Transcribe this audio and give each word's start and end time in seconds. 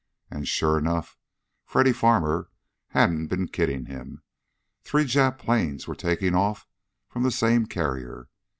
And, 0.31 0.47
sure 0.47 0.79
enough, 0.79 1.15
Freddy 1.63 1.93
Farmer 1.93 2.49
hadn't 2.87 3.27
been 3.27 3.47
kidding 3.49 3.85
him! 3.85 4.23
Three 4.83 5.03
Jap 5.05 5.37
planes 5.37 5.87
were 5.87 5.93
taking 5.95 6.33
off 6.33 6.67
from 7.07 7.21
the 7.21 7.29
same 7.29 7.67
carrier. 7.67 8.27